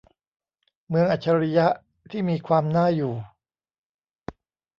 [0.87, 1.67] เมืองอัจฉริยะ
[2.11, 3.13] ที่มีความน่าอยู่